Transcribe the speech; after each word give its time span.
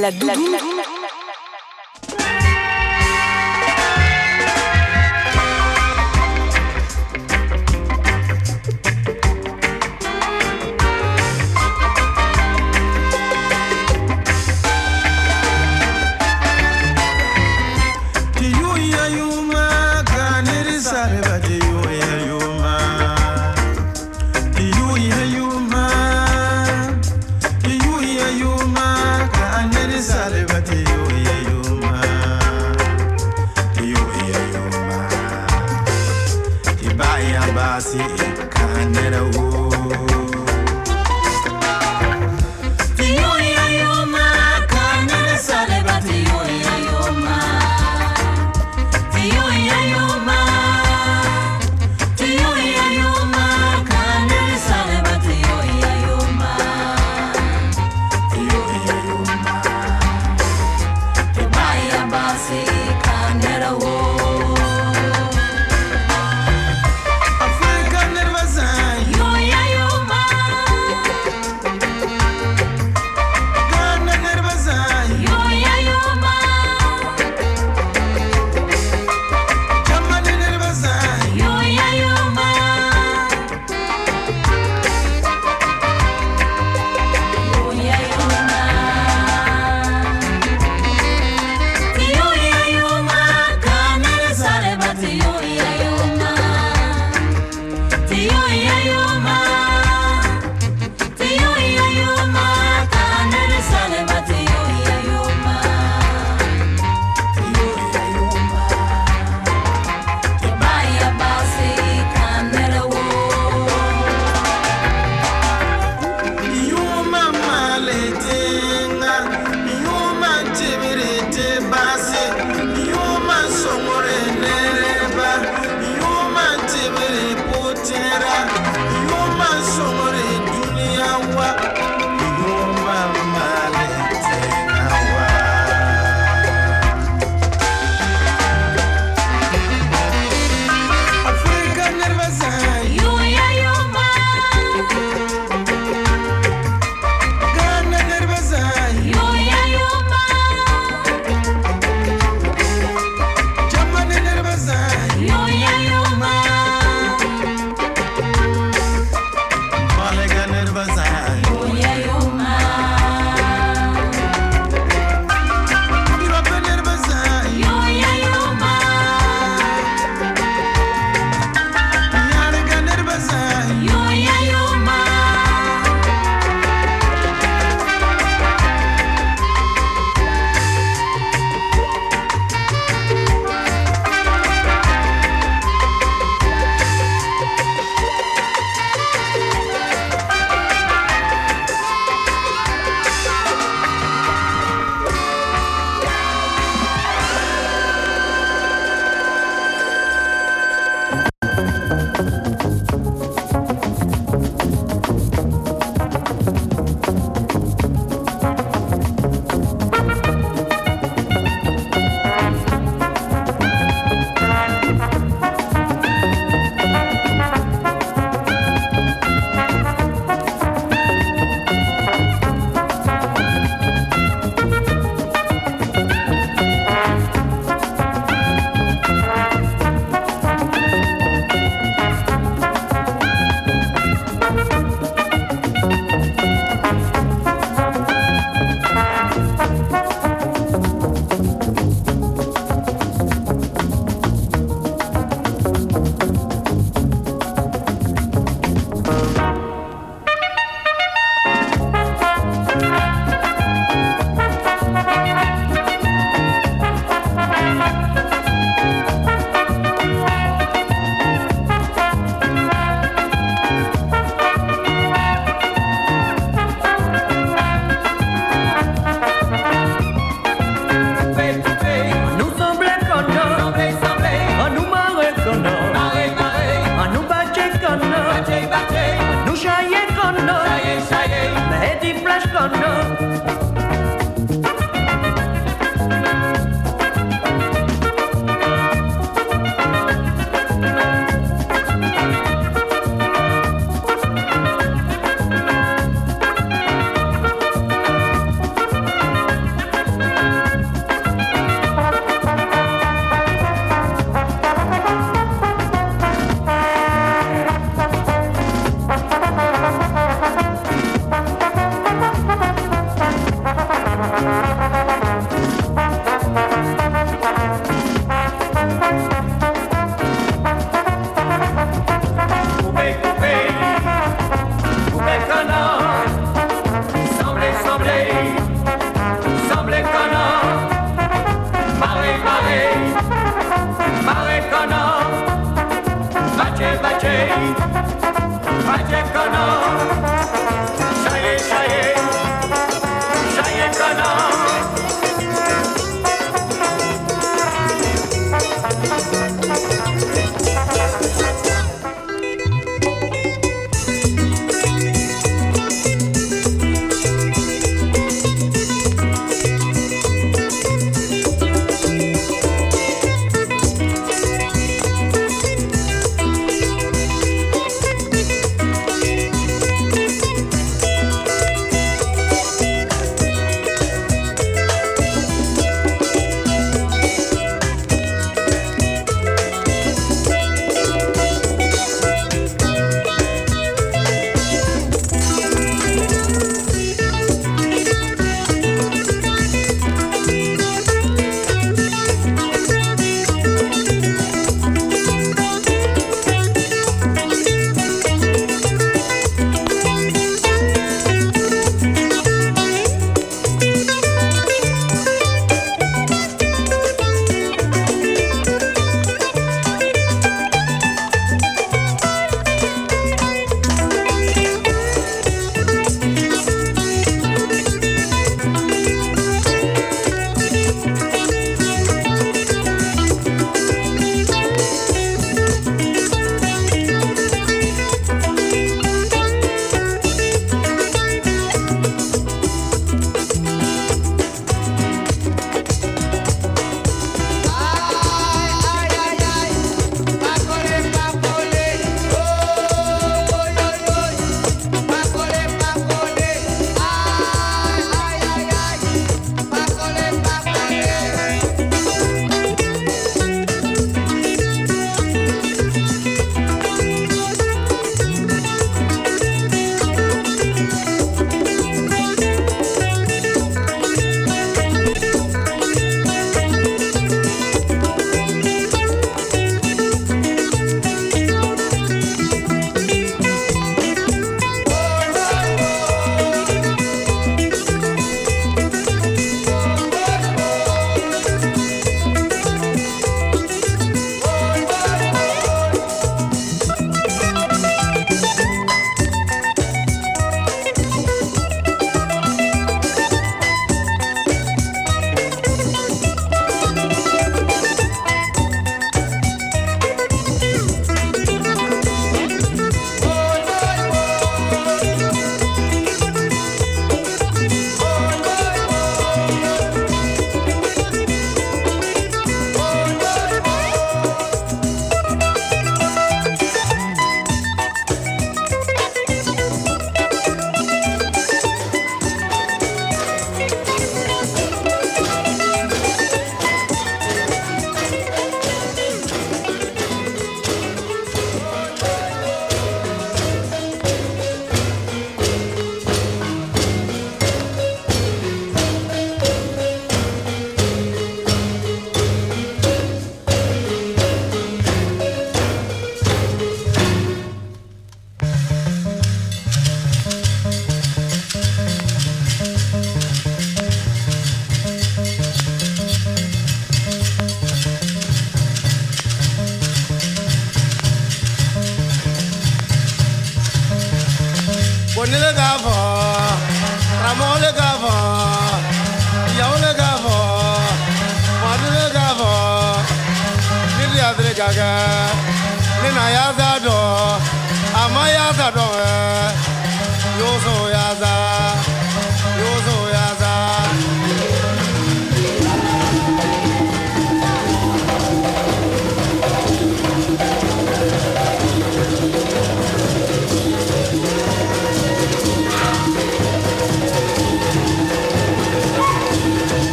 La 0.00 0.12
doudoune. 0.12 0.56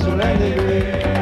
Soleil 0.00 1.19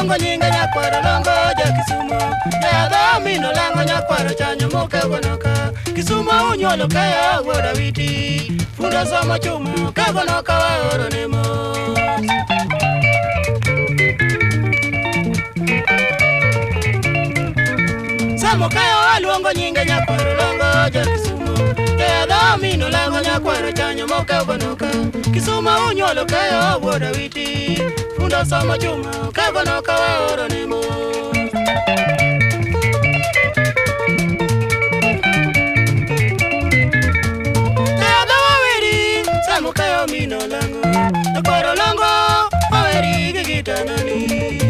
longo 0.00 0.16
nyinga 0.16 0.50
nyakwara 0.50 1.00
longo 1.02 1.28
ja 1.58 1.72
kisumo 1.72 2.20
jadhamino 2.62 3.52
e 3.52 3.56
lango 3.56 3.82
nyakwara 3.84 4.34
chanyo 4.34 4.68
moke 4.70 4.96
gonoka 5.08 5.72
kisumo 5.94 6.30
unyuolo 6.52 6.88
kaya 6.88 7.40
e 7.40 7.42
wuoda 7.44 7.72
witi 7.72 8.52
funda 8.76 9.06
somo 9.06 9.38
chumo 9.38 9.92
kagonoka 9.92 10.52
waoro 10.58 11.08
e 11.08 11.14
nemo 11.14 11.44
samo 18.38 18.68
kaya 18.68 18.96
waluongo 18.96 19.52
nyinga 19.52 19.84
nyakwara 19.84 20.32
longo 20.34 20.90
ja 20.92 21.06
kisumo 21.06 21.59
Amino 22.54 22.88
lango 22.90 23.20
nyakwaro 23.20 23.72
chanyo 23.72 24.06
moke 24.08 24.34
obonoka 24.34 24.86
Kisuma 25.32 25.72
unyolo 25.86 26.24
keo 26.24 26.60
abuoda 26.74 27.10
witi 27.10 27.78
Funda 28.16 28.44
sama 28.44 28.78
chuma 28.78 29.10
kebonoka 29.36 29.92
wa 29.92 30.32
oro 30.32 30.48
nimo 30.48 30.80
Teaga 37.98 38.36
waweri 38.44 39.26
Samu 39.46 39.72
keo 39.72 40.00
amino 40.00 40.46
lango 40.46 40.80
Nyakwaro 41.32 41.74
lango 41.74 42.02
Waweri 42.70 43.32
gigita 43.32 43.84
nani 43.84 44.10
Nyakwaro 44.20 44.28
lango 44.28 44.69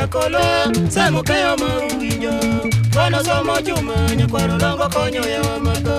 yakolo 0.00 0.38
samukayo 0.88 1.56
mawinyo 1.58 2.32
mano 2.94 3.18
somo 3.26 3.54
chuma 3.66 3.94
nyakwaro 4.16 4.54
dongo 4.58 4.86
konyo 4.94 5.22
yawa 5.34 5.58
mato 5.60 5.98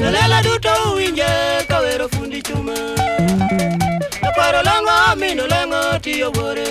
dalala 0.00 0.42
duto 0.42 0.68
uwinje 0.92 1.28
kawero 1.68 2.08
fundi 2.08 2.42
chuma 2.42 2.74
nyakwaro 4.22 4.60
longo 4.68 4.96
mino 5.20 5.46
lengo 5.46 5.98
tiyo 6.04 6.30
bore 6.30 6.68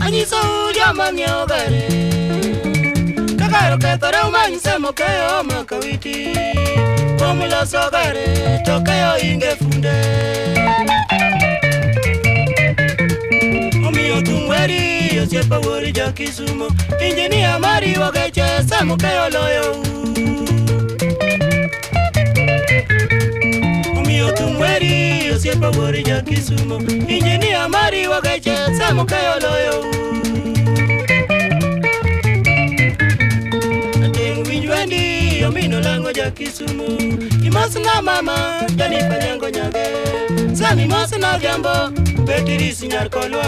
anyiso 0.00 0.38
joma 0.76 1.06
ng'iewo 1.12 1.42
gare 1.50 1.82
kakaro 3.40 3.76
kethore 3.82 4.18
umanyise 4.28 4.78
mokeyo 4.78 5.42
makawiti 5.42 6.16
kuom 7.18 7.38
loso 7.50 7.82
gare 7.92 8.26
tokeyo 8.66 9.18
inge 9.18 9.50
funde 9.58 9.96
otumweri 14.18 15.18
osiepe 15.20 15.56
wuori 15.56 15.92
ja 15.96 16.12
kisumo 16.12 16.66
injinia 17.08 17.58
mari 17.58 17.98
wageche 17.98 18.44
samukeyo 18.68 19.28
loyo 19.30 19.76
otumweri 24.28 25.30
osiepe 25.30 25.66
wuori 25.66 26.02
ja 26.02 26.20
kisumo 26.20 26.76
injinia 27.08 27.68
mari 27.68 28.08
wageche 28.08 28.54
samukeyo 28.78 29.34
loyo 29.42 29.78
Ndiyo 35.48 35.62
mino 35.62 35.80
lango 35.80 36.12
ja 36.12 36.30
Kisumu 36.30 36.98
Imosi 37.44 37.78
na 37.80 38.02
mama 38.02 38.62
janipa 38.76 39.18
nyango 39.20 39.50
nyage 39.50 39.84
Sami 40.56 40.84
mosi 40.86 41.18
na 41.20 41.38
gambo 41.38 41.70
Petirisi 42.26 42.86
nyarkolwa 42.88 43.44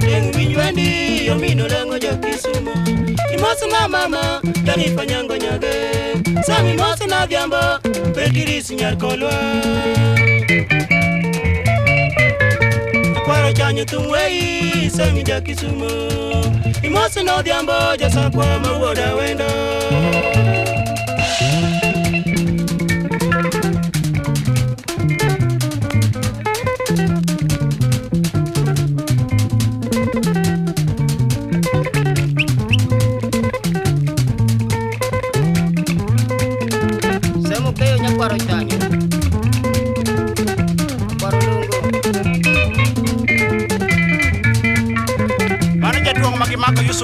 Dengu 0.00 0.36
winywandi 0.38 0.82
Ndiyo 0.82 1.34
mino 1.34 1.68
lango 1.68 1.98
ja 1.98 2.16
Kisumu 2.16 2.70
Imosi 3.34 3.66
na 3.72 3.88
mama 3.88 4.40
janipanyango 4.64 5.36
nyage 5.36 5.74
Sami 6.46 6.72
mosi 6.76 7.06
na 7.06 7.26
gambo 7.26 7.56
Petirisi 8.14 8.74
nyarkolwa 8.74 9.32
sakwara 13.24 13.52
cha 13.52 13.66
wei 14.12 14.90
semi 14.90 15.22
ja 15.22 15.40
kisumu 15.40 15.90
imosi 16.82 17.22
nodhiambo 17.22 17.96
jasakwara 17.98 18.58
mawuoda 18.60 19.14
wendo 19.14 19.44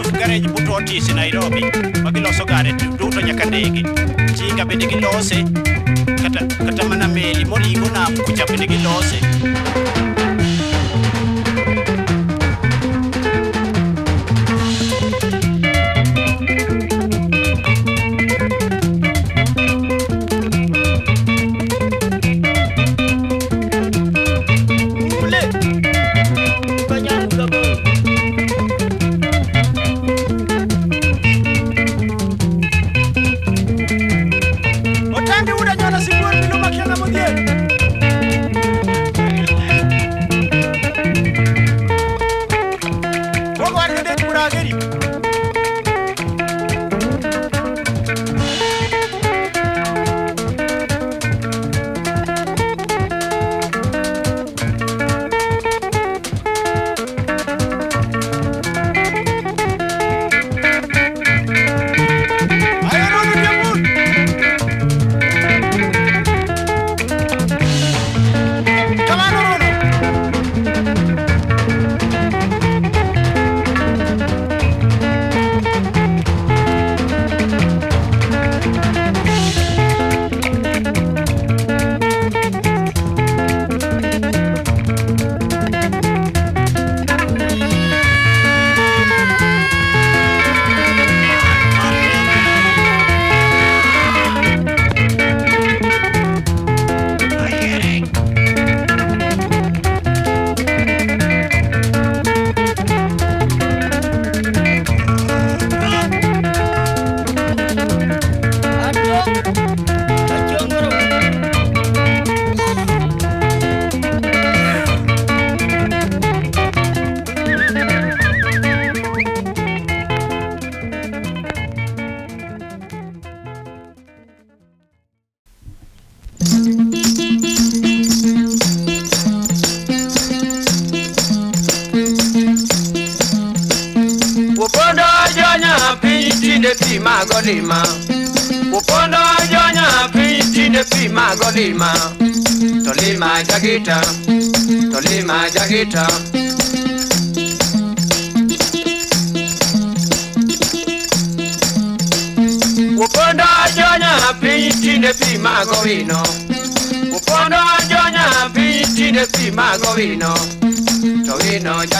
loso 0.02 0.12
garej 0.18 0.40
but 0.48 0.68
otis 0.68 1.08
nairobi 1.14 1.62
ma 2.02 2.10
giloso 2.10 2.44
gare 2.44 2.72
duto 2.98 3.20
nyaka 3.20 3.44
ndege 3.44 3.82
chinga 4.36 4.64
bende 4.64 4.86
gilose 4.86 5.44
kata, 6.22 6.40
kata 6.66 6.84
mana 6.88 7.06
meli 7.08 7.44
morigo 7.44 7.86
nam 7.94 8.14
kucha 8.24 8.44
bende 8.46 8.66
gilose 8.66 9.18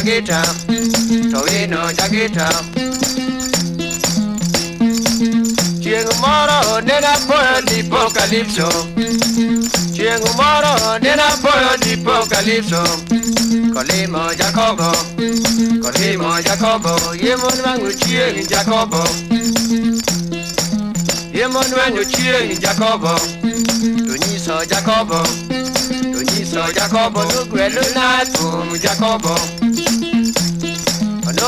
jageta 0.00 0.42
towino 1.32 1.92
jageta 1.92 2.48
chieng' 5.82 6.12
moro 6.22 6.80
nenapoyo 6.80 7.60
tipo 7.68 7.98
kalipso 8.16 8.68
chieng' 9.92 10.24
moro 10.40 10.96
nenapoyo 11.04 11.76
tipo 11.84 12.12
kalipso 12.32 12.82
kolimo 13.74 14.34
jakobo 14.40 14.90
kolimo 15.82 16.32
jakobo 16.48 16.92
yemon 17.14 17.60
wang'o 17.64 17.92
chieng' 18.00 18.48
jakobo 18.50 19.04
yemon 21.28 21.70
wang'o 21.76 22.04
chieng' 22.04 22.56
jakobo 22.60 23.14
tonyiso 24.08 24.64
jakobo 24.70 25.20
tonyiso 26.12 26.62
jakobo 26.74 27.20
nogwelona 27.22 28.24
tum 28.34 28.78
jakobo, 28.78 29.34
jakobo. 29.36 29.59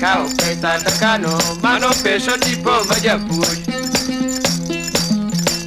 kao 0.00 0.28
pesa 0.36 0.78
takano 0.84 1.38
mano 1.62 1.88
pesho 2.02 2.36
dipo 2.38 2.70
majabuy 2.88 3.48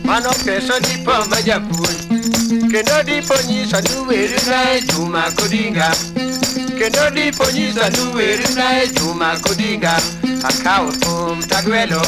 mano 0.03 0.29
pesho 0.45 0.73
dipo 0.81 1.11
majabuy 1.29 1.95
kendo 2.71 3.03
dipo 3.03 3.33
nyisa 3.47 3.81
nuwer 3.81 4.29
nae 4.47 4.81
juma 4.81 5.23
kodinga 5.35 5.89
kendo 6.77 7.09
dipo 7.11 7.43
nyisa 7.53 7.89
nuwer 7.89 8.39
nae 8.55 8.87
juma 8.87 9.35
kodinga 9.39 9.97
akao 10.43 10.91
thum 10.91 11.43
tagwelo 11.43 12.01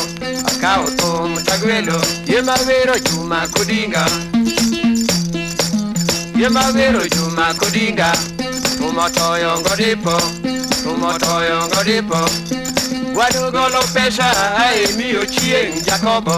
akao 0.46 0.86
thum 0.98 1.36
tagwelo 1.46 2.02
yema 2.28 2.56
wero 2.68 3.00
juma 3.00 3.48
kodinga 3.48 4.06
yema 6.38 6.68
wero 6.76 7.02
juma 7.08 7.54
kodinga 7.54 8.12
thum 8.78 8.98
otoyongo 8.98 9.76
dipo 9.76 10.41
motoyo 11.02 11.68
ngodipo 11.68 12.18
wanugolo 13.16 13.84
pesa 13.93 14.26
ae 14.60 14.88
miyo 14.97 15.26
chieng' 15.26 15.82
Jakobo 15.86 16.38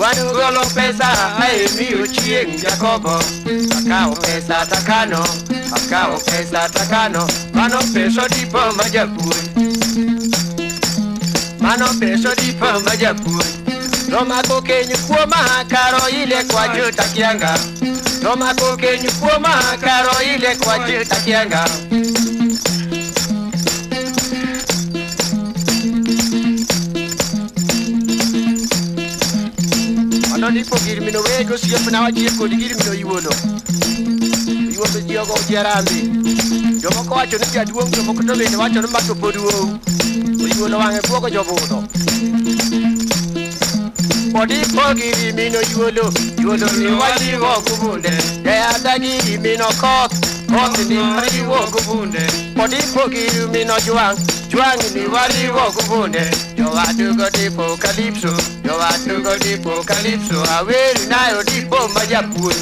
wanugolo 0.00 0.60
pesa 0.74 1.08
ae 1.44 1.68
miyo 1.78 2.06
chieng' 2.06 2.60
Jakobo 2.62 3.20
akawo 3.82 4.14
pesa 4.16 4.66
takano 4.66 5.24
akawo 5.76 6.18
pesa 6.24 6.68
takano 6.68 7.26
mano 7.54 7.78
pesa 7.92 8.22
odipo 8.24 8.58
ma 8.76 8.88
japuonj 8.88 9.36
mano 11.60 11.86
pesa 12.00 12.30
odipo 12.30 12.66
ma 12.66 13.12
nomako 14.08 14.62
keny 14.62 14.96
kuoma 15.06 15.64
karo 15.68 16.08
ile 16.08 16.42
kwajuta 16.44 17.02
kianga 17.14 17.58
nomako 18.22 18.76
keny 18.76 19.04
kuoma 19.20 19.76
karo 19.80 20.22
ile 20.34 20.56
kwajuta 20.56 21.16
kianga 21.16 21.64
lipo 30.58 30.76
giri 30.78 31.00
mino 31.00 31.20
wejo 31.20 31.58
siyo 31.58 31.78
pina 31.84 32.00
wa 32.00 32.12
jieko 32.12 32.48
di 32.48 32.56
giri 32.56 32.74
mino 32.74 32.92
iwono 32.94 33.30
iwo 34.74 34.84
pe 34.92 35.00
jio 35.06 35.24
go 35.26 35.36
jerambi 35.48 36.00
jomo 36.82 37.02
ko 37.08 37.14
wacho 37.14 37.38
ni 37.38 37.46
jaduong 37.46 37.90
jomo 37.94 38.12
kuto 38.14 38.34
bende 38.36 38.56
wacho 38.58 38.80
ni 38.82 38.88
mato 38.90 39.14
poduong 39.14 39.78
iwono 40.54 40.78
wange 40.78 41.00
fuoko 41.06 41.30
jobudo 41.30 41.78
Body 44.32 44.62
for 44.64 44.94
giving 44.94 45.34
me 45.36 45.48
no 45.48 45.58
yolo, 45.72 46.10
yolo 46.38 46.66
me 46.76 46.94
what 46.94 47.20
you 47.22 47.40
walk 47.40 47.64
a 47.66 47.80
wounded. 47.84 48.12
They 48.44 48.58
are 48.58 48.78
that 48.80 48.98
giving 49.00 49.40
me 49.42 49.56
no 49.56 49.66
cock, 49.80 50.12
what 50.50 50.78
you 51.32 51.48
walk 51.48 51.72
a 51.72 51.90
wounded. 51.90 52.30
Body 52.54 52.76
for 52.78 53.08
giving 53.08 53.50
me 53.50 53.64
no 53.64 53.76
juang, 53.78 54.16
juang 54.50 54.94
me 54.94 55.08
what 55.08 55.34
you 55.42 55.54
walk 55.54 55.74
a 55.80 55.90
wounded. 55.90 56.47
yo 56.58 56.76
atugo 56.76 57.30
tipo 57.30 57.76
calypso 57.78 58.36
yo 58.64 58.82
atugo 58.82 59.36
tipo 59.38 59.80
calypso 59.84 60.42
aweri 60.56 61.06
nayo 61.06 61.38
oh, 61.38 61.44
tipo 61.44 61.76
oh, 61.76 61.88
majapur 61.90 62.52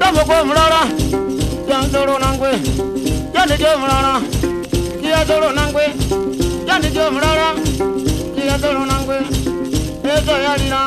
daboko 0.00 0.34
mulala 0.46 0.80
yanzoro 1.70 2.18
nangwe 2.18 2.50
yandijo 3.34 3.68
mulala 3.80 4.20
kiyazoro 5.00 5.52
nangwe 5.52 5.82
yandijo 6.68 7.04
mulala 7.12 7.46
kiyazoro 8.34 8.86
nangwe 8.86 9.16
ezo 10.14 10.34
yalira 10.46 10.80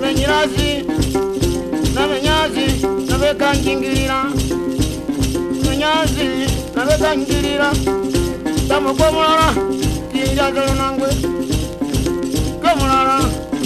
menyirazi 0.00 0.70
namenyazi 1.94 2.66
nabekangingirira 3.08 4.18
menyazi 5.68 6.26
nabekangirira 6.76 7.68
daboko 8.68 9.04
mulala 9.12 9.48
kiyazoro 10.12 10.74
nangwe 10.80 11.08
komulala 12.62 13.20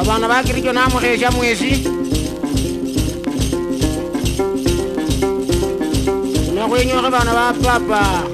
abaana 0.00 0.26
bagirikyo 0.30 0.72
namuhesha 0.72 1.28
mwesi 1.34 1.70
nakhwenywakho 6.54 7.08
baana 7.14 7.32
ba 7.38 7.44
papa 7.62 8.27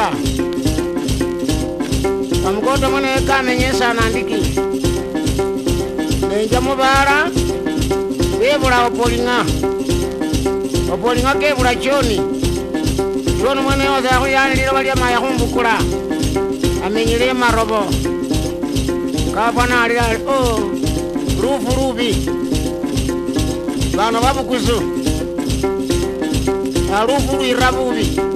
amukoto 0.00 0.46
Kamkota 2.44 2.88
mwene 2.90 3.08
kamenyesa 3.26 3.88
anandiki 3.90 4.60
nenja 6.28 6.60
mubaala 6.60 7.30
bebula 8.38 8.86
opolinga 8.86 9.38
opolinga 10.92 11.34
kebula 11.40 11.74
choni 11.76 12.20
choni 13.40 13.60
mwene 13.60 13.88
oza 13.88 14.08
yakuyanilila 14.08 14.72
bali 14.72 14.90
amaya 14.90 15.20
kumbukula 15.20 15.78
amenyile 16.86 17.32
marobo 17.32 17.84
kabwana 19.34 19.82
alila 19.82 20.04
o 20.26 20.32
oh, 20.32 20.60
lufu 21.42 21.80
lubi 21.80 22.28
bano 23.96 24.20
babukuzu 24.20 24.82
alufu 27.00 27.36
lwira 27.36 27.72
bubi 27.72 28.35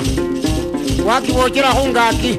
wakibookeraho 1.07 1.88
ngaki 1.88 2.32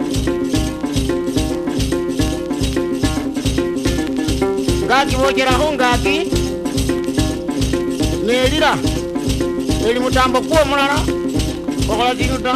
ngakibookeraho 4.87 5.73
ngaki 5.73 6.17
nelira 8.27 8.73
eli 9.87 10.01
mutambo 10.01 10.39
mulala 10.69 10.99
okola 11.91 12.15
ta 12.45 12.55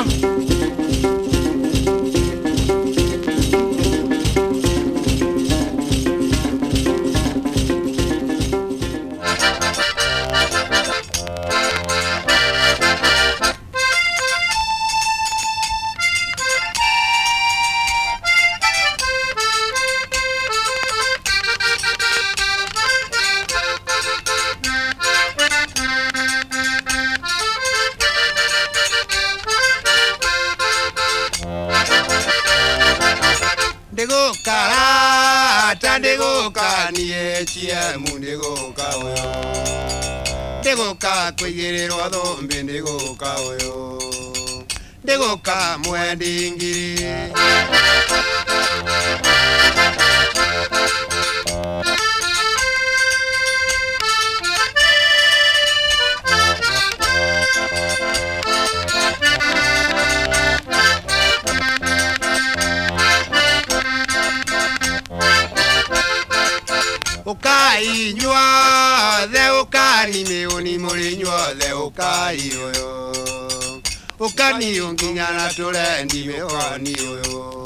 I'm 74.67 74.73
niyunginyana 74.73 75.49
tule 75.55 76.05
ndibe 76.05 76.33
kwa 76.35 76.79
niyoyo 76.79 77.63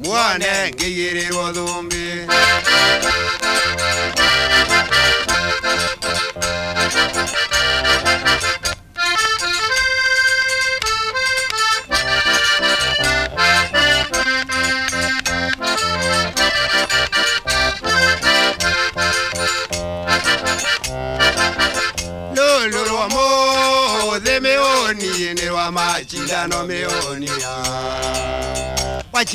Mwane 0.00 0.52
ngeyere 0.74 1.24
wadho 1.36 1.65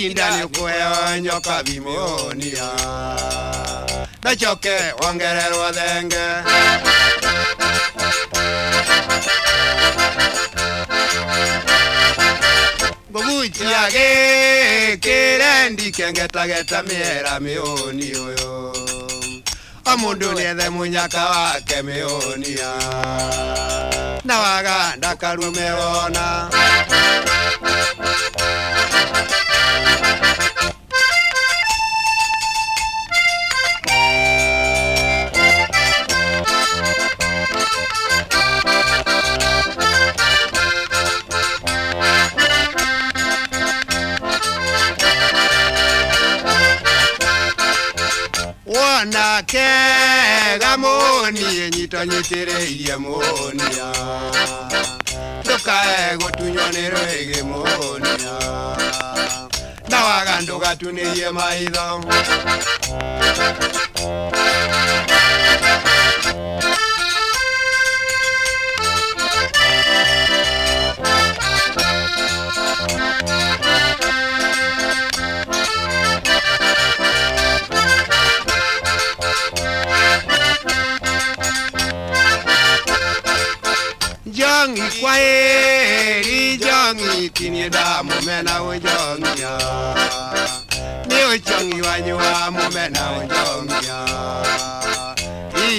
shida 0.02 0.38
ni 0.38 0.48
kuheo 0.48 1.18
nyoka 1.20 1.64
vimonia 1.64 2.64
dachoke 4.24 4.76
wongererwa 5.02 5.72
thenge 5.74 6.28
ngomuchia 13.12 13.90
gikire 13.92 15.70
ndikengetageta 15.70 16.84
miera 16.84 17.40
mioni 17.40 18.12
uyu 18.16 18.74
o 19.86 19.98
mundu 19.98 20.34
niethe 20.34 20.70
munyaka 20.70 21.26
wake 21.26 21.82
mionia 21.82 22.74
na 24.26 24.40
waga 24.40 24.96
ndakarume 24.96 25.72
wona 25.72 26.50
kega 49.48 50.78
moni 50.78 51.40
enyitanyitire 51.66 52.66
iye 52.66 52.96
monia 52.98 53.92
tukae 55.44 56.18
gutunyonerege 56.18 57.44
monia 57.44 58.32
nawagando 59.90 60.60
gatuneiye 60.60 61.30
maitho 61.32 62.02
jongi 84.62 84.82
kwaeri 85.02 86.58
jongi 86.58 87.30
kinie 87.30 87.70
damo 87.70 88.12
mena 88.26 88.62
o 88.62 88.74
jongi 88.74 89.46
ni 91.10 91.22
o 91.32 91.38
jongi 91.38 91.82
wanywa 91.82 92.52
mo 92.52 92.70
mena 92.70 93.02
o 93.10 93.20
jongi 93.22 93.92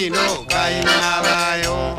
ino 0.07 0.47
kaina 0.49 1.23
bayo 1.23 1.99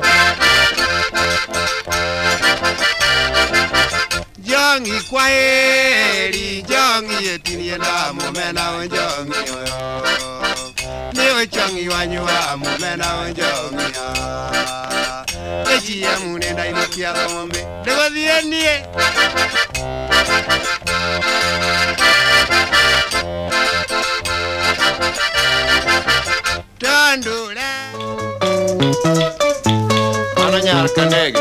jongi 4.40 5.00
kwaeri 5.10 6.66
jongi 6.70 7.40
kinie 7.44 7.78
damo 7.78 8.32
mena 8.32 8.70
o 8.72 8.88
jongi 8.88 9.54
changi 11.52 11.90
wanyua 11.90 12.58
mumena 12.58 13.08
onjomia 13.16 14.08
echiya 15.76 16.20
munenda 16.20 16.68
inokia 16.70 17.14
gombe 17.14 17.66
ndegothienie 17.82 18.86
tondura 26.80 27.70
ananyarka 30.46 31.06
ndege 31.06 31.40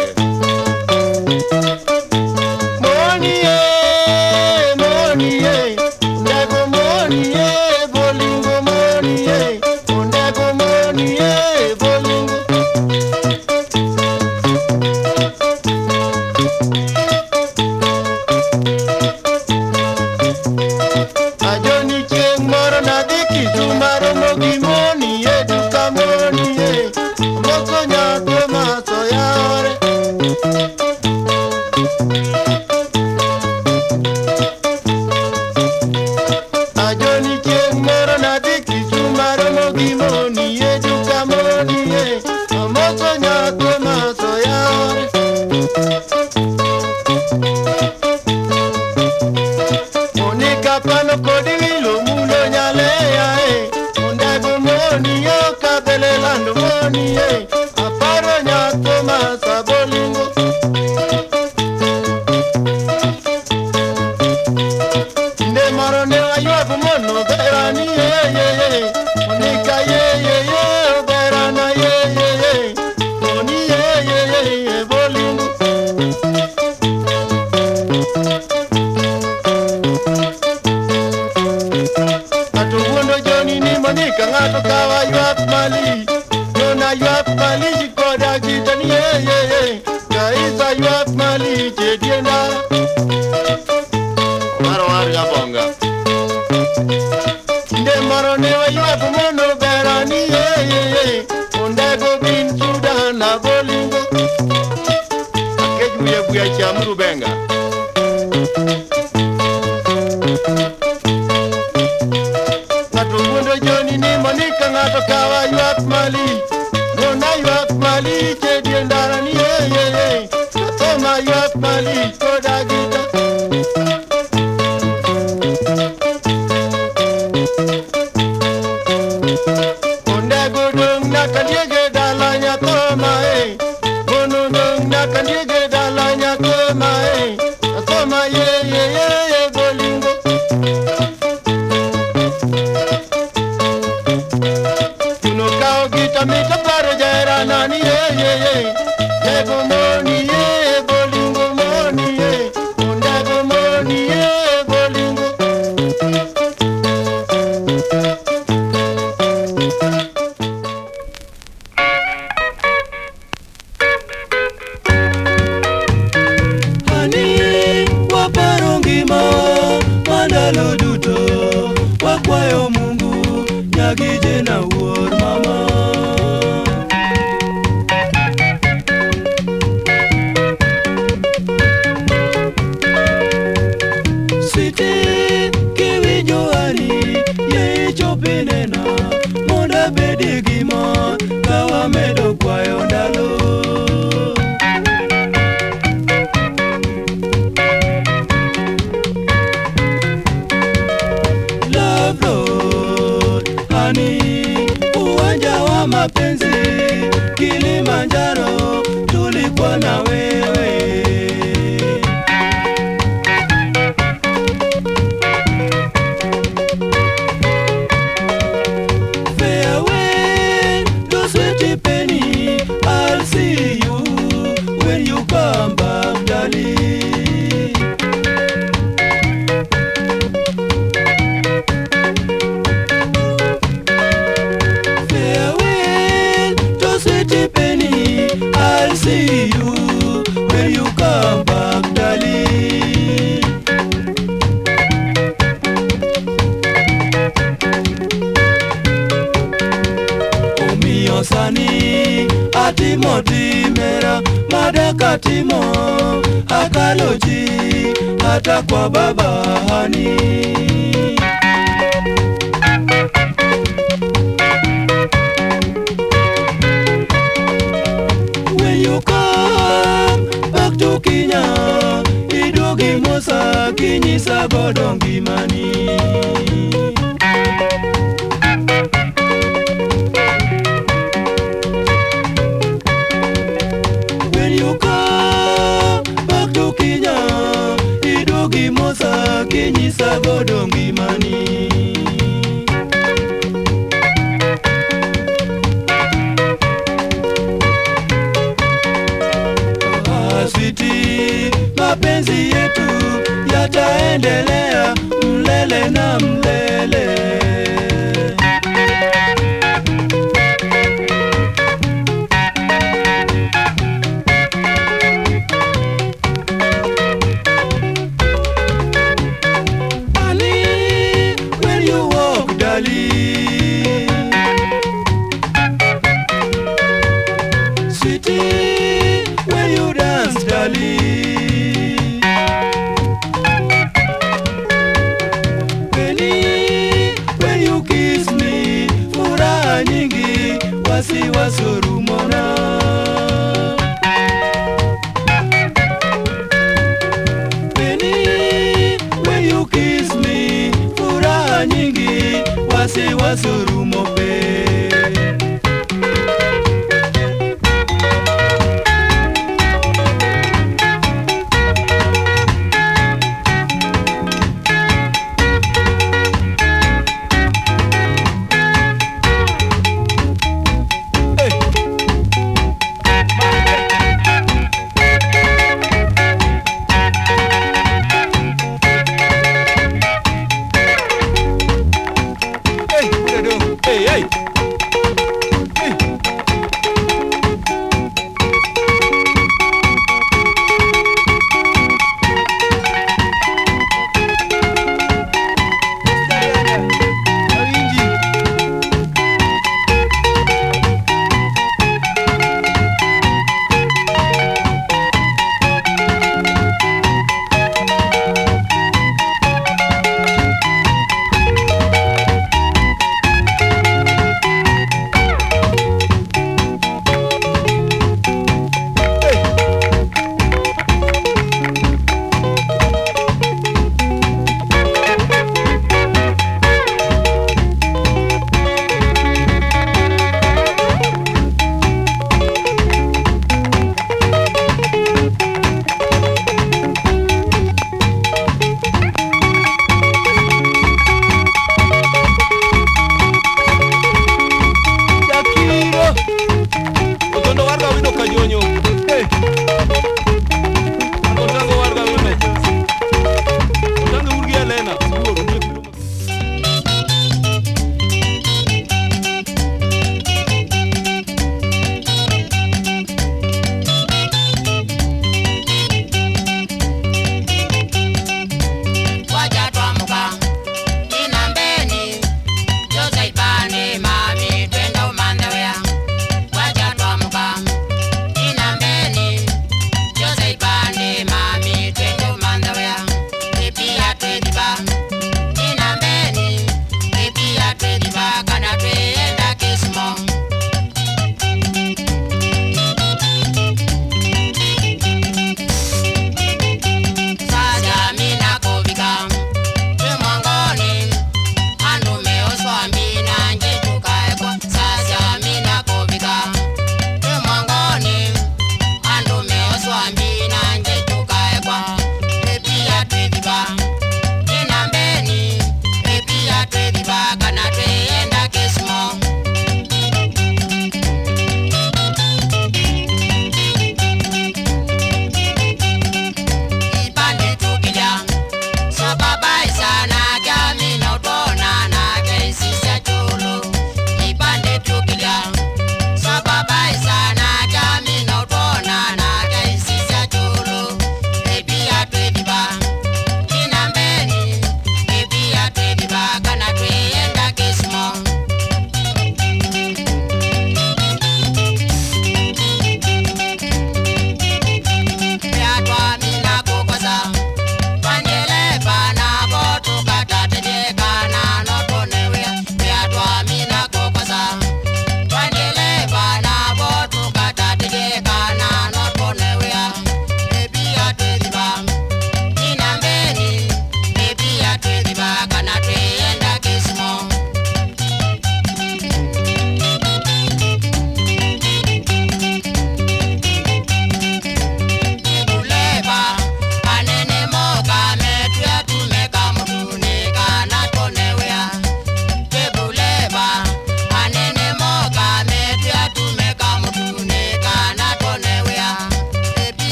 Sorumopé. 353.42 354.91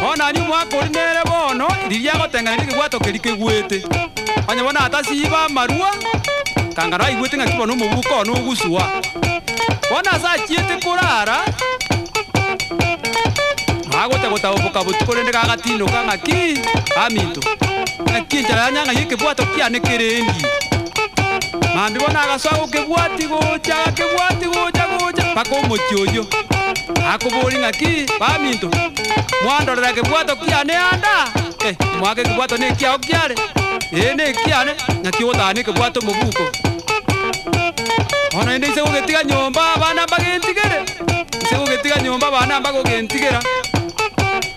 bono 0.00 0.24
anyu 0.24 0.40
mwaka 0.44 0.76
ori 0.78 0.88
nere 0.88 1.24
bono 1.24 1.68
riria 1.88 2.12
agotengani 2.14 2.56
rigebwato 2.60 2.98
keri 3.00 3.18
kegwete 3.18 3.82
onye 4.48 4.62
bono 4.62 4.80
atasiba 4.80 5.44
amarua 5.44 5.90
kangano 6.76 7.04
aigwete 7.04 7.36
ng'aki 7.36 7.52
bono 7.52 7.72
omobuka 7.72 8.14
ono 8.16 8.32
ogusua 8.36 8.84
bono 9.90 10.10
ase 10.10 10.26
achiete 10.26 10.74
korara 10.84 11.38
agote 14.02 14.28
gotaboboka 14.28 14.84
botuko 14.84 15.14
rende 15.14 15.32
gagatindoka 15.32 16.04
ng'aki 16.04 16.60
aminto 17.02 17.40
ng'aki 18.10 18.36
enchara 18.38 18.62
yanyang'aiye 18.66 19.04
kebwato 19.06 19.44
kianekerendie 19.46 20.50
mambi 21.74 21.80
mambibona 21.80 22.22
agaswa 22.22 22.52
gukibwati 22.58 23.26
gucha 23.26 23.76
gakibwati 23.86 24.46
gucha 24.46 24.86
gucha 24.88 25.24
paka 25.34 25.56
omochi 25.56 25.94
oyo 25.94 26.26
akobori 27.08 27.56
ng'aki 27.58 28.06
baminto 28.20 28.70
mwandorera 29.44 29.92
kibwato 29.92 30.36
kiane 30.36 30.74
anda 30.76 31.08
eh, 31.66 31.76
mwake 31.98 32.22
kibwato 32.22 32.56
ne 32.56 32.72
kiao 32.76 32.98
kiare 32.98 33.34
ĩ 33.92 34.06
eh, 34.06 34.14
nĩ 34.14 34.32
ngaki 34.32 34.80
na 35.04 35.10
kĩgũtaga 35.10 35.52
nĩ 35.52 35.60
kĩbwatwo 35.68 36.00
mũbuko 36.02 36.44
ona 38.40 38.56
ĩndĩ 38.58 38.66
icegũgĩtiga 38.72 39.20
nyũmba 39.28 39.76
bana 39.80 40.02
mbagĩntigĩre 40.06 40.78
icegũgĩtiga 41.44 41.96
nyũmba 42.02 42.30
bana 42.30 42.60
mbagũgĩntigĩra 42.60 43.40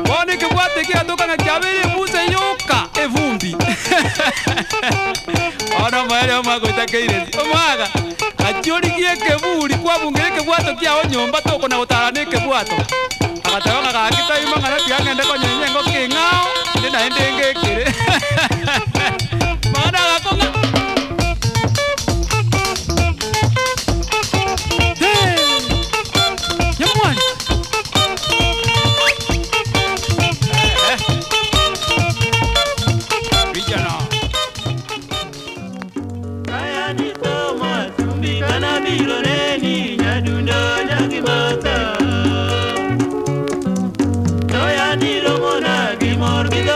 boneke 0.07 0.45
bwatekile 0.53 0.99
atokana 0.99 1.37
kyabele 1.37 1.81
ebusa 1.81 2.21
yoka 2.23 2.89
evumbi 3.03 3.55
ono 5.85 6.05
maele 6.05 6.33
omwaka 6.33 6.67
oitakeire 6.67 7.17
omwaka 7.41 7.85
aciorigie 8.47 9.09
ekeburi 9.13 9.75
kwabungire 9.75 10.27
ekebwato 10.27 10.75
kiao 10.75 11.03
nyomba 11.09 11.41
tokona 11.41 11.77
gotara 11.77 12.11
na 12.11 12.19
ekebwato 12.21 12.77
agatebanga 13.47 13.91
gaki 13.93 14.21
taima 14.27 14.55
ng'ana 14.61 14.77
tiga 14.83 14.97
ng'ende 15.03 15.23
konyenyengo 15.29 15.81
king'ao 15.89 16.47
ndi 16.79 16.89
naye 16.89 17.09
ndingĩkire 17.09 17.85
magana 19.73 19.99
agakong'a 20.05 20.64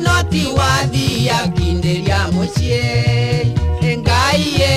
inoti 0.00 0.42
wadi 0.58 1.06
yapinde 1.26 1.92
ryamuchie 2.04 2.86
engai 3.90 4.44
ye 4.60 4.74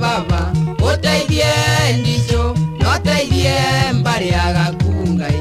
baba 0.00 0.40
otaidie 0.88 1.52
ndicho 2.00 2.42
notaidie 2.82 3.54
mbari 3.98 4.30
agakungai 4.46 5.40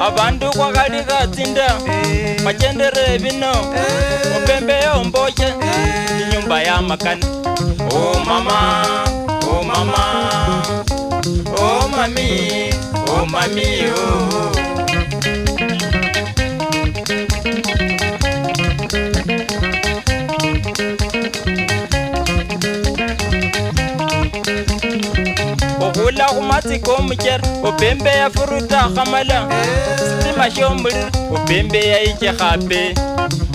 abandu 0.00 0.50
kwakalikatsinda 0.50 1.66
eh. 2.06 2.40
machendere 2.44 3.18
bino 3.18 3.50
mupembe 4.32 4.72
eh. 4.72 4.86
yomboche 4.94 5.46
eh. 5.46 6.22
inyumba 6.22 6.62
ya 6.62 6.82
makana 6.82 7.26
o 7.92 7.96
oh, 7.98 8.16
mama 8.26 8.58
o 9.42 9.50
oh, 9.56 9.62
mama 9.68 10.02
o 11.56 11.62
oh, 11.62 11.88
mami 11.90 12.32
o 13.10 13.26
mami 13.26 13.66
o 13.90 14.00
oh. 14.34 14.77
matiko 26.58 26.94
mucer 27.06 27.40
obembe 27.68 28.10
ya 28.20 28.28
furuta 28.34 28.80
khamala 28.94 29.38
sitima 30.04 30.46
shomuliri 30.54 31.04
obembe 31.36 31.78
ya 31.90 31.98
ike 32.10 32.30
khape 32.40 32.82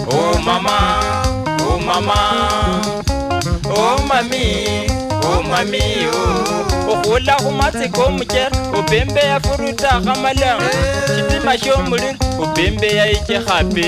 o 0.07 0.15
oh 0.17 0.35
mama 0.45 0.75
o 1.59 1.63
oh 1.73 1.77
mama 1.87 2.15
o 3.67 3.75
oh 3.87 3.97
mami 4.09 4.45
o 5.19 5.27
oh 5.31 5.41
mami 5.51 5.83
o 6.07 6.15
oh. 6.15 6.91
okhula 6.93 7.35
khumatsiko 7.43 8.03
mucer 8.17 8.51
obembe 8.77 9.21
ya 9.31 9.37
furuta 9.45 9.91
khamala 10.05 10.51
sitima 11.13 11.53
shomuliri 11.63 12.11
obembe 12.43 12.87
ya 12.99 13.05
ike 13.15 13.37
khape 13.47 13.87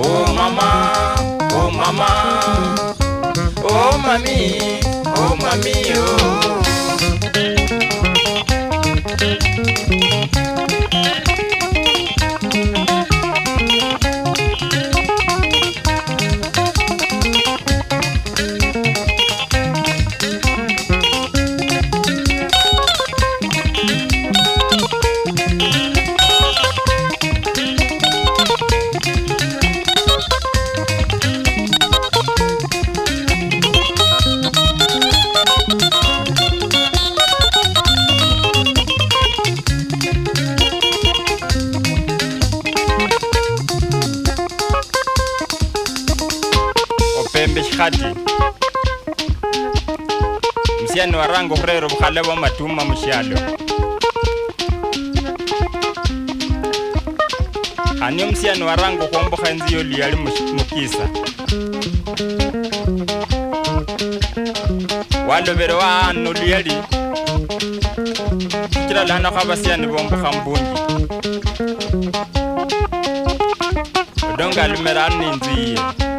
oh 0.08 0.26
mama 0.38 0.68
o 1.52 1.58
oh 1.64 1.70
mama 1.80 2.10
o 3.60 3.68
oh 3.86 3.92
mami 4.04 4.40
o 5.04 5.20
oh 5.24 5.32
mami 5.44 5.76
o 6.00 6.04
oh. 6.24 6.71
Música 9.24 10.11
kati 47.76 48.04
musiani 50.82 51.16
waranga 51.16 51.54
okhurera 51.54 51.86
obukhale 51.86 52.22
bwa 52.22 52.36
matuma 52.36 52.84
mushialo 52.84 53.36
haniyo 58.00 58.26
musiani 58.26 58.62
waranga 58.62 59.04
okhwombokha 59.04 59.50
enzu 59.50 59.74
yoluyali 59.76 60.16
mukisa 60.16 61.06
walobere 65.28 65.72
waana 65.72 66.30
oluyali 66.30 66.74
shichira 68.72 69.04
laanakho 69.04 69.38
abasiani 69.38 69.86
bombokha 69.86 70.32
mbunji 70.32 70.78
odonga 74.34 74.62
alumera 74.62 75.06
ano 75.06 75.16
nenzu 75.30 75.50
yiye 75.60 76.11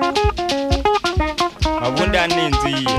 mavundaninziyo 1.83 2.97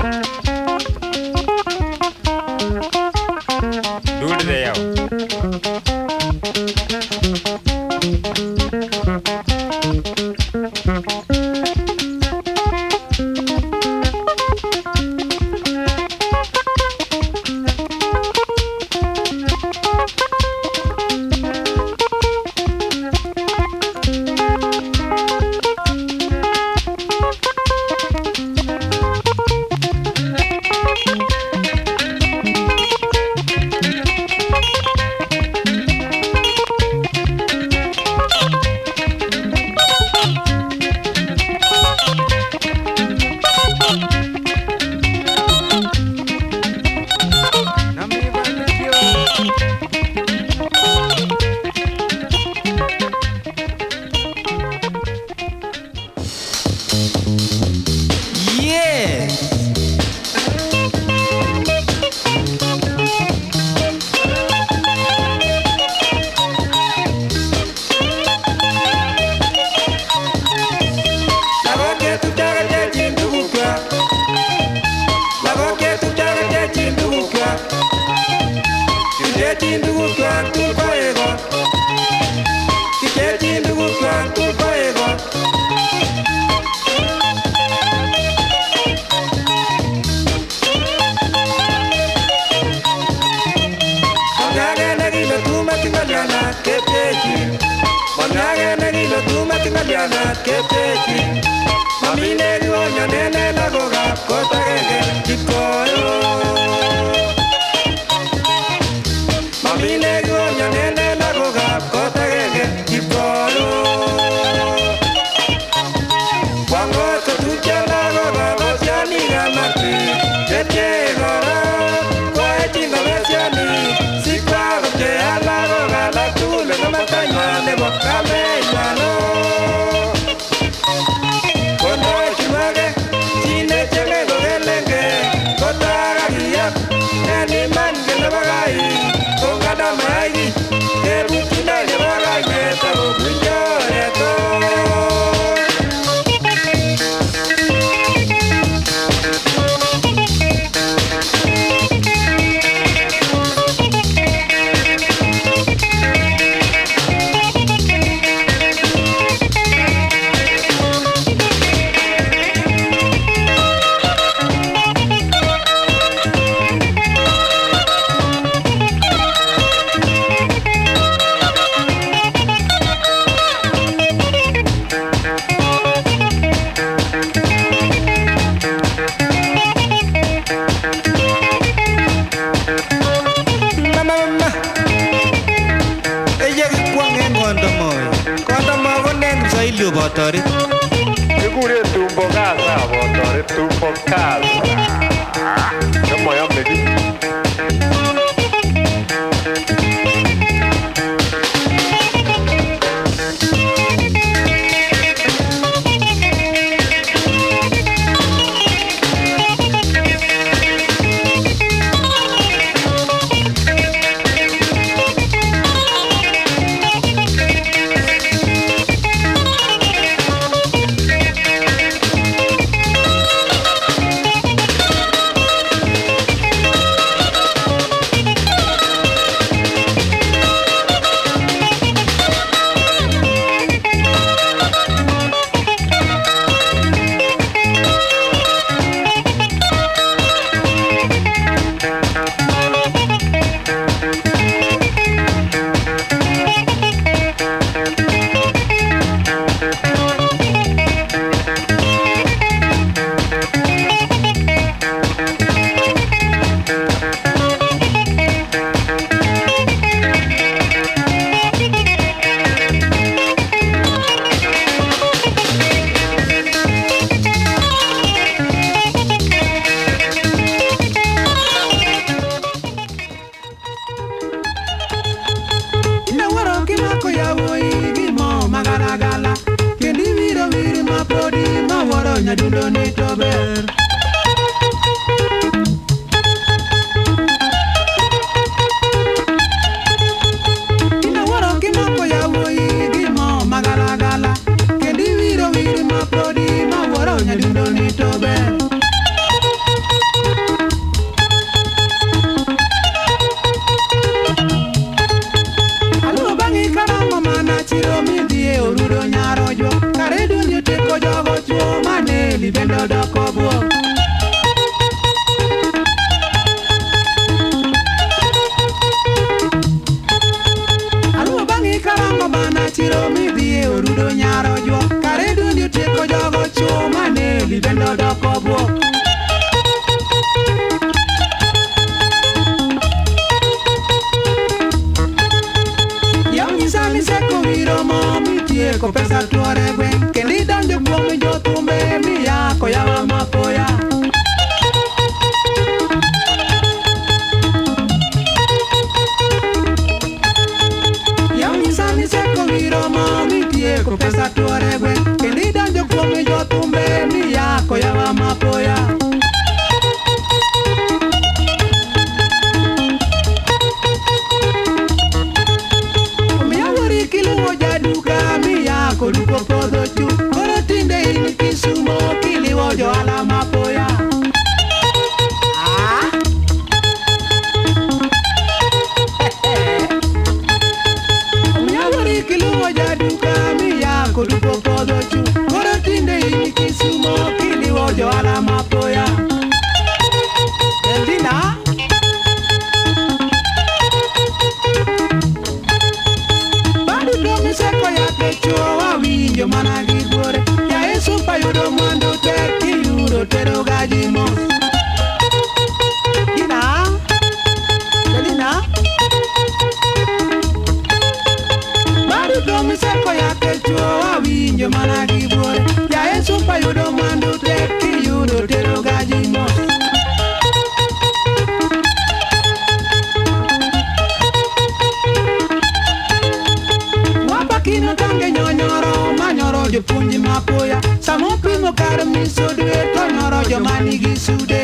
jopuonj 429.75 430.15
mapoya 430.17 430.81
samopimo 430.99 431.73
kar 431.73 432.05
miso 432.05 432.47
dwe 432.53 432.77
to 432.93 433.01
nyoro 433.15 433.41
joma 433.49 433.79
nigi 433.79 434.15
sude 434.15 434.61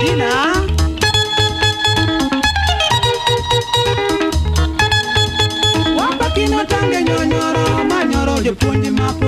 Gina? 0.00 0.30
Wapa 5.98 6.30
kino 6.34 6.64
tange 6.64 7.02
nyonyoro 7.02 7.84
manyoro 7.90 8.40
jopuonj 8.40 8.86
mapoya 8.88 9.19